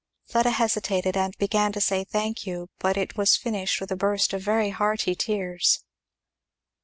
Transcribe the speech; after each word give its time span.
Fleda 0.25 0.49
hesitated 0.49 1.15
and 1.15 1.37
began 1.37 1.71
to 1.73 1.79
say, 1.79 2.03
"Thank 2.03 2.47
you," 2.47 2.71
but 2.79 2.97
it 2.97 3.17
was 3.17 3.37
finished 3.37 3.79
with 3.79 3.91
a 3.91 3.95
burst 3.95 4.33
of 4.33 4.41
very 4.41 4.71
hearty 4.71 5.13
tears. 5.13 5.83